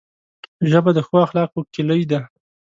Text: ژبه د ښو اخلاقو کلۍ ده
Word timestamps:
ژبه 0.71 0.91
د 0.95 0.99
ښو 1.07 1.15
اخلاقو 1.25 1.59
کلۍ 1.75 2.01
ده 2.11 2.19